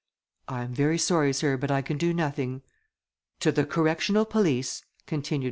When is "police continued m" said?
4.25-5.39